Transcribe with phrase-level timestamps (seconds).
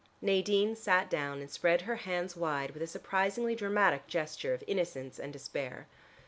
[0.19, 5.19] Nadine sat down and spread her hands wide with a surprisingly dramatic gesture of innocence
[5.19, 5.85] and despair.